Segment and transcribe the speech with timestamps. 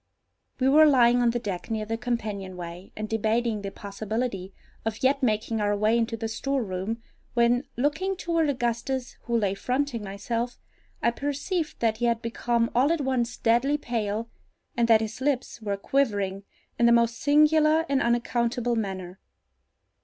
[0.59, 4.51] We were lying on the deck near the companion way, and debating the possibility
[4.83, 7.03] of yet making our way into the storeroom,
[7.35, 10.57] when, looking toward Augustus, who lay fronting myself,
[11.03, 14.27] I perceived that he had become all at once deadly pale,
[14.75, 16.45] and that his lips were quivering
[16.79, 19.19] in the most singular and unaccountable manner.